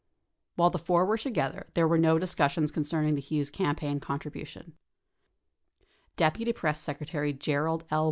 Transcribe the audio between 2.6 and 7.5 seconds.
concerning the Hughes campaign contribution. 41 Deputy Press Secretary